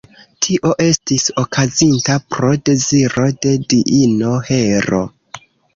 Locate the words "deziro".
2.71-3.29